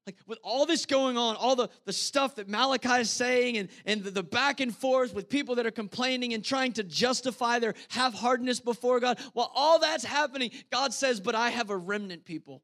[0.06, 3.70] Like with all this going on, all the, the stuff that Malachi is saying and,
[3.86, 7.60] and the, the back and forth with people that are complaining and trying to justify
[7.60, 12.26] their half-heartedness before God, while all that's happening, God says, but I have a remnant
[12.26, 12.62] people.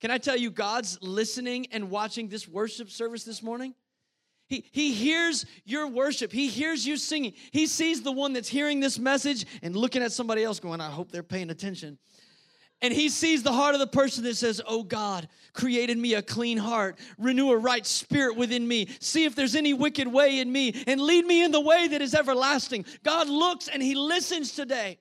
[0.00, 3.74] Can I tell you, God's listening and watching this worship service this morning?
[4.48, 6.32] He, he hears your worship.
[6.32, 7.32] He hears you singing.
[7.50, 10.90] He sees the one that's hearing this message and looking at somebody else going, I
[10.90, 11.98] hope they're paying attention.
[12.82, 16.22] And he sees the heart of the person that says, Oh God, created me a
[16.22, 20.52] clean heart, renew a right spirit within me, see if there's any wicked way in
[20.52, 22.84] me, and lead me in the way that is everlasting.
[23.02, 24.98] God looks and he listens today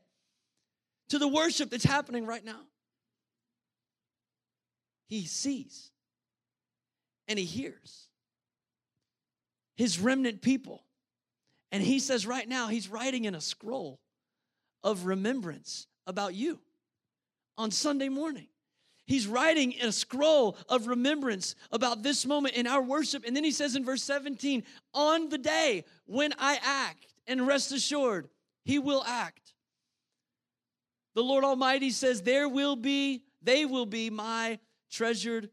[1.10, 2.62] to the worship that's happening right now.
[5.08, 5.92] He sees
[7.28, 8.08] and he hears
[9.76, 10.84] his remnant people.
[11.72, 14.00] And he says right now, he's writing in a scroll
[14.84, 16.60] of remembrance about you
[17.58, 18.48] on Sunday morning.
[19.08, 23.24] He's writing in a scroll of remembrance about this moment in our worship.
[23.26, 27.72] And then he says in verse 17, on the day when I act, and rest
[27.72, 28.30] assured,
[28.64, 29.54] he will act.
[31.14, 34.60] The Lord Almighty says, There will be, they will be my
[34.92, 35.50] treasured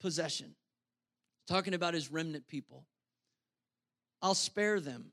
[0.00, 0.54] possession.
[1.46, 2.84] Talking about his remnant people.
[4.22, 5.12] I'll spare them,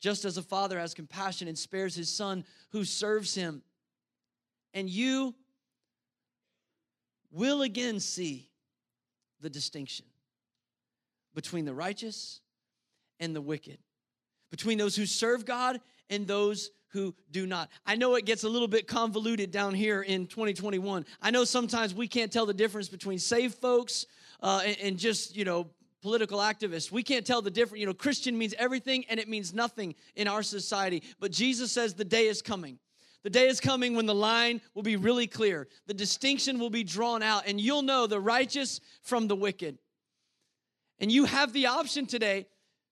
[0.00, 3.62] just as a father has compassion and spares his son who serves him
[4.74, 5.34] and you
[7.30, 8.48] will again see
[9.40, 10.06] the distinction
[11.34, 12.40] between the righteous
[13.20, 13.78] and the wicked,
[14.50, 15.80] between those who serve God
[16.10, 17.70] and those who do not.
[17.86, 21.06] I know it gets a little bit convoluted down here in 2021.
[21.22, 24.06] I know sometimes we can't tell the difference between saved folks
[24.42, 25.70] uh, and, and just, you know,
[26.02, 26.90] political activists.
[26.90, 27.80] We can't tell the difference.
[27.80, 31.02] You know, Christian means everything and it means nothing in our society.
[31.20, 32.78] But Jesus says the day is coming
[33.22, 35.68] the day is coming when the line will be really clear.
[35.86, 39.78] The distinction will be drawn out, and you'll know the righteous from the wicked.
[40.98, 42.46] And you have the option today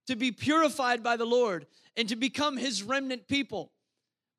[0.06, 3.72] to be purified by the Lord and to become his remnant people.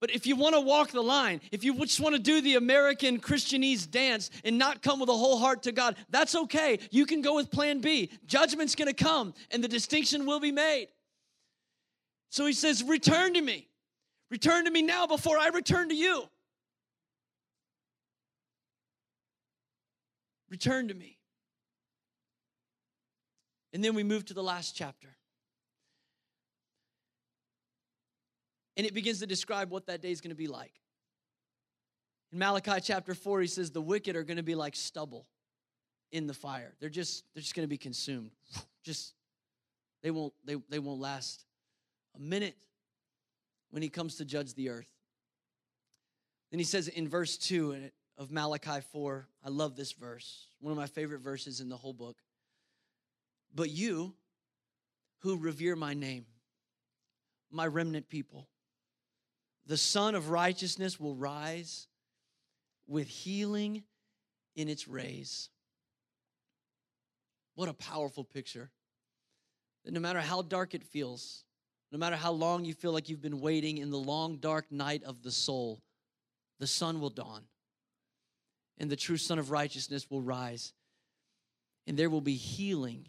[0.02, 2.56] But if you want to walk the line, if you just want to do the
[2.56, 6.80] American Christianese dance and not come with a whole heart to God, that's okay.
[6.90, 8.10] You can go with plan B.
[8.26, 10.88] Judgment's going to come and the distinction will be made.
[12.30, 13.68] So he says, Return to me.
[14.32, 16.24] Return to me now before I return to you.
[20.50, 21.20] Return to me.
[23.72, 25.10] And then we move to the last chapter.
[28.78, 30.74] And it begins to describe what that day is going to be like.
[32.32, 35.28] In Malachi chapter 4, he says, The wicked are going to be like stubble
[36.12, 36.74] in the fire.
[36.80, 38.32] They're just, they're just going to be consumed.
[38.84, 39.14] Just,
[40.02, 41.46] they won't, they, they won't last
[42.16, 42.58] a minute
[43.70, 44.90] when he comes to judge the earth.
[46.50, 50.78] Then he says in verse 2 of Malachi 4, I love this verse, one of
[50.78, 52.18] my favorite verses in the whole book.
[53.54, 54.16] But you
[55.20, 56.26] who revere my name,
[57.52, 58.48] my remnant people,
[59.66, 61.88] the Sun of Righteousness will rise
[62.88, 63.84] with healing
[64.56, 65.50] in its rays.
[67.56, 68.70] What a powerful picture.
[69.86, 71.44] That no matter how dark it feels,
[71.92, 75.04] no matter how long you feel like you've been waiting in the long, dark night
[75.04, 75.82] of the soul,
[76.60, 77.44] the sun will dawn,
[78.78, 80.74] and the true Sun of Righteousness will rise,
[81.88, 83.08] and there will be healing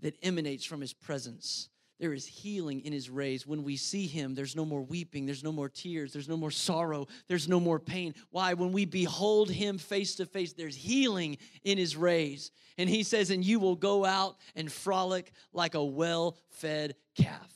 [0.00, 1.68] that emanates from His presence.
[2.00, 3.46] There is healing in his rays.
[3.46, 6.50] When we see him, there's no more weeping, there's no more tears, there's no more
[6.50, 8.14] sorrow, there's no more pain.
[8.30, 8.54] Why?
[8.54, 12.50] When we behold him face to face, there's healing in his rays.
[12.78, 17.52] And he says, And you will go out and frolic like a well fed calf.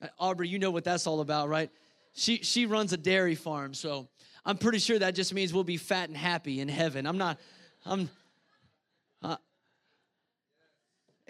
[0.00, 1.70] Uh, Aubrey, you know what that's all about, right?
[2.14, 4.08] She she runs a dairy farm, so
[4.44, 7.06] I'm pretty sure that just means we'll be fat and happy in heaven.
[7.06, 7.38] I'm not.
[7.84, 8.08] I'm.
[9.20, 9.36] Uh,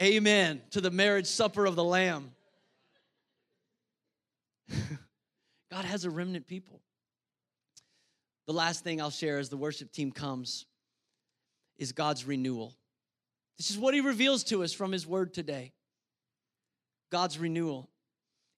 [0.01, 2.32] amen to the marriage supper of the Lamb.
[5.70, 6.80] God has a remnant people.
[8.47, 10.66] the last thing I'll share as the worship team comes
[11.78, 12.74] is God's renewal.
[13.57, 15.72] This is what he reveals to us from his word today
[17.11, 17.88] God's renewal.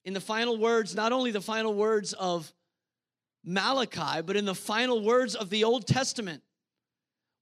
[0.05, 2.51] In the final words, not only the final words of
[3.43, 6.41] Malachi, but in the final words of the Old Testament,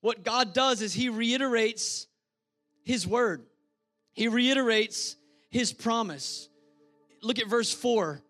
[0.01, 2.07] what God does is he reiterates
[2.83, 3.45] his word,
[4.15, 5.17] he reiterates
[5.51, 6.49] his promise.
[7.21, 8.21] Look at verse 4.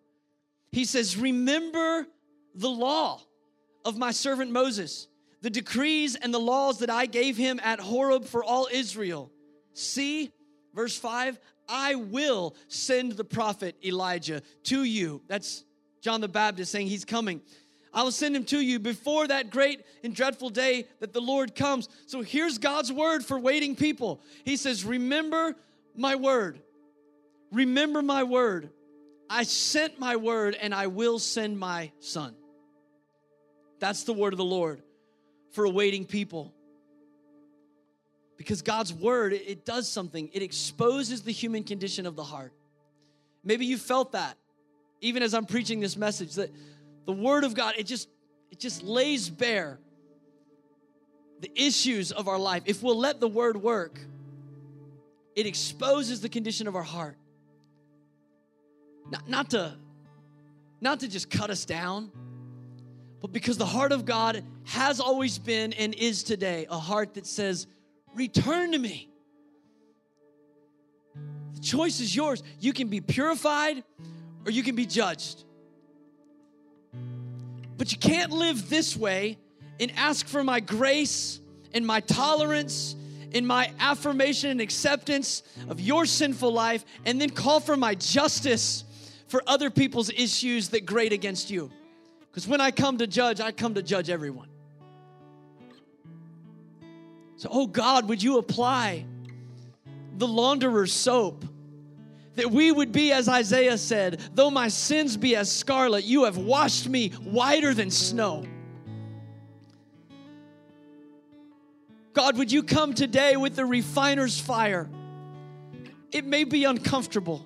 [0.71, 2.05] He says, Remember
[2.53, 3.21] the law
[3.85, 5.07] of my servant Moses,
[5.41, 9.31] the decrees and the laws that I gave him at Horeb for all Israel.
[9.73, 10.31] See,
[10.73, 15.21] verse 5 I will send the prophet Elijah to you.
[15.27, 15.63] That's
[16.01, 17.41] John the Baptist saying he's coming.
[17.95, 21.55] I will send him to you before that great and dreadful day that the Lord
[21.55, 21.87] comes.
[22.05, 24.21] So here's God's word for waiting people.
[24.43, 25.55] He says, Remember
[25.97, 26.59] my word.
[27.51, 28.69] Remember my word.
[29.29, 32.35] I sent my word and I will send my son.
[33.79, 34.81] That's the word of the Lord
[35.51, 36.53] for awaiting people.
[38.37, 40.29] Because God's word, it does something.
[40.33, 42.53] It exposes the human condition of the heart.
[43.43, 44.37] Maybe you felt that
[45.01, 46.51] even as I'm preaching this message that
[47.05, 48.09] the word of God, it just
[48.51, 49.79] it just lays bare
[51.41, 52.63] the issues of our life.
[52.65, 53.99] If we'll let the word work,
[55.35, 57.17] it exposes the condition of our heart.
[59.11, 59.75] Not, not to
[60.81, 62.11] not to just cut us down,
[63.21, 67.25] but because the heart of God has always been and is today a heart that
[67.25, 67.65] says,
[68.13, 69.09] Return to me.
[71.55, 72.43] The choice is yours.
[72.59, 73.83] You can be purified
[74.45, 75.43] or you can be judged.
[77.77, 79.37] But you can't live this way
[79.79, 81.39] and ask for my grace
[81.73, 82.95] and my tolerance
[83.35, 88.85] and my affirmation and acceptance of your sinful life and then call for my justice
[89.27, 91.69] for other people's issues that grate against you.
[92.31, 94.47] Because when I come to judge, I come to judge everyone.
[97.35, 99.05] So, oh God, would you apply
[100.17, 101.43] the launderer's soap?
[102.35, 106.37] That we would be, as Isaiah said, though my sins be as scarlet, you have
[106.37, 108.45] washed me whiter than snow.
[112.15, 114.89] God, would you come today with the refiner's fire?
[116.13, 117.45] It may be uncomfortable.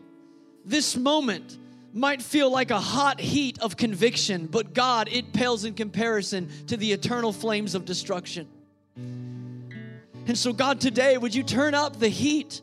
[0.64, 1.58] This moment
[1.92, 6.78] might feel like a hot heat of conviction, but God, it pales in comparison to
[6.78, 8.48] the eternal flames of destruction.
[8.96, 12.62] And so, God, today, would you turn up the heat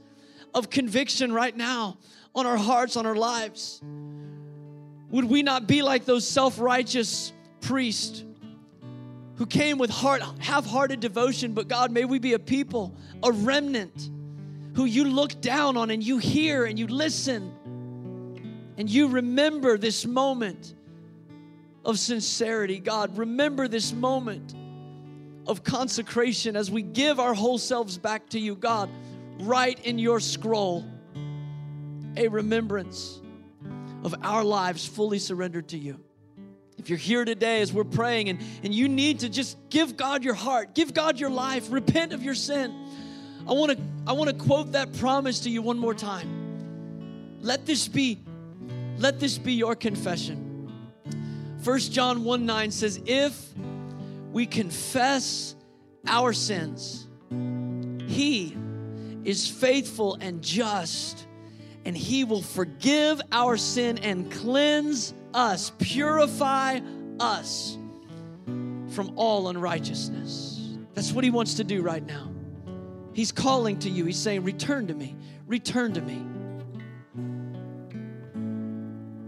[0.54, 1.98] of conviction right now
[2.36, 3.82] on our hearts, on our lives?
[5.10, 8.22] Would we not be like those self righteous priests
[9.36, 13.30] who came with heart, half hearted devotion, but God, may we be a people, a
[13.30, 14.10] remnant
[14.74, 17.52] who you look down on and you hear and you listen
[18.78, 20.74] and you remember this moment
[21.84, 24.54] of sincerity, God, remember this moment
[25.46, 28.90] of consecration as we give our whole selves back to you, God,
[29.40, 30.84] write in your scroll
[32.16, 33.20] a remembrance
[34.02, 36.00] of our lives fully surrendered to you.
[36.86, 40.22] If you're here today as we're praying and, and you need to just give God
[40.22, 42.72] your heart, give God your life, repent of your sin,
[43.44, 47.40] I want to I want to quote that promise to you one more time.
[47.40, 48.20] Let this be
[48.98, 50.70] let this be your confession.
[51.64, 53.36] 1 John 1 9 says, If
[54.30, 55.56] we confess
[56.06, 57.08] our sins,
[58.06, 58.56] He
[59.24, 61.26] is faithful and just,
[61.84, 66.80] and He will forgive our sin and cleanse us, purify
[67.20, 67.78] us
[68.88, 70.76] from all unrighteousness.
[70.94, 72.32] That's what He wants to do right now.
[73.12, 75.14] He's calling to you, He's saying, Return to me,
[75.46, 76.24] return to me.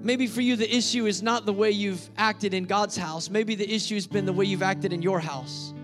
[0.03, 3.29] Maybe for you, the issue is not the way you've acted in God's house.
[3.29, 5.75] Maybe the issue has been the way you've acted in your house.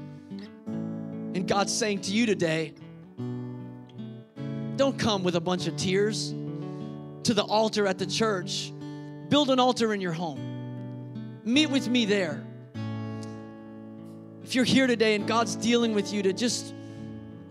[0.66, 2.72] And God's saying to you today,
[4.76, 6.30] don't come with a bunch of tears
[7.24, 8.72] to the altar at the church.
[9.28, 11.40] Build an altar in your home.
[11.44, 12.44] Meet with me there.
[14.42, 16.74] If you're here today and God's dealing with you to just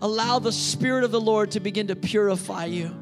[0.00, 2.94] allow the Spirit of the Lord to begin to purify you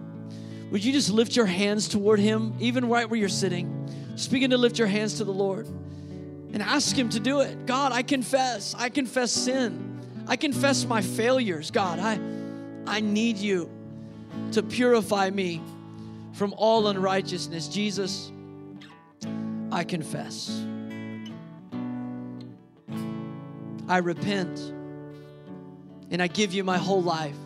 [0.72, 3.86] would you just lift your hands toward Him, even right where you're sitting?
[4.16, 7.66] Just begin to lift your hands to the Lord and ask Him to do it.
[7.66, 8.74] God, I confess.
[8.78, 10.00] I confess sin.
[10.26, 11.70] I confess my failures.
[11.70, 12.18] God, I,
[12.86, 13.70] I need you
[14.52, 15.60] to purify me
[16.32, 17.68] from all unrighteousness.
[17.68, 18.32] Jesus,
[19.72, 20.50] I confess.
[23.88, 24.58] I repent
[26.10, 27.36] and I give you my whole life.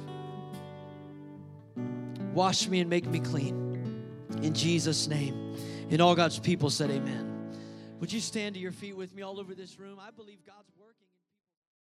[2.35, 4.05] Wash me and make me clean.
[4.43, 5.57] In Jesus' name.
[5.89, 7.53] And all God's people said, Amen.
[8.01, 9.99] Would you stand to your feet with me all over this room?
[10.01, 10.76] I believe God's.